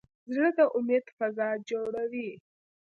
زړه 0.33 0.49
د 0.57 0.59
امید 0.77 1.05
فضا 1.17 1.49
جوړوي. 1.69 2.29